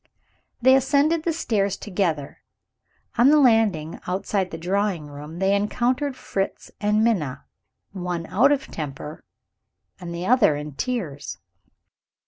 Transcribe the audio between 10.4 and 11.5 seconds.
in tears.